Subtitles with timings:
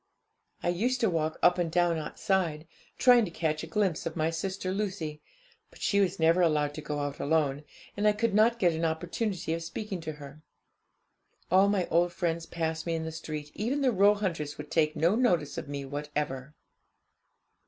[0.63, 2.65] I used to walk up and down outside,
[2.97, 5.21] trying to catch a glimpse of my sister Lucy;
[5.69, 7.63] but she was never allowed to go out alone,
[7.95, 10.41] and I could not get an opportunity of speaking to her.
[11.51, 15.13] All my old friends passed me in the street even the Roehunters would take no
[15.13, 16.55] notice of me whatever.